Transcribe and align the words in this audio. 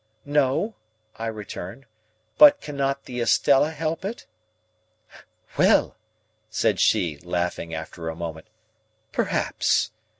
"No," 0.25 0.73
I 1.17 1.27
returned; 1.27 1.85
"but 2.39 2.59
cannot 2.59 3.03
the 3.05 3.19
Estella 3.21 3.69
help 3.69 4.03
it?" 4.03 4.25
"Well!" 5.59 5.95
said 6.49 6.79
she, 6.79 7.19
laughing, 7.19 7.75
after 7.75 8.09
a 8.09 8.15
moment, 8.15 8.47
"perhaps. 9.11 9.91